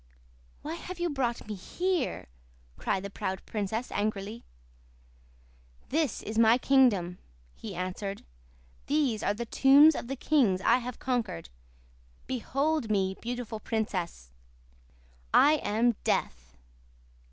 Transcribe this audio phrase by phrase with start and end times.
[0.63, 2.25] "'Why have you brought me here?'
[2.75, 4.43] cried the proud princess angrily.
[5.89, 7.19] "'This is my kingdom,'
[7.53, 8.25] he answered.
[8.87, 11.49] 'These are the tombs of the kings I have conquered.
[12.25, 14.31] Behold me, beautiful princess.
[15.35, 16.57] I am Death!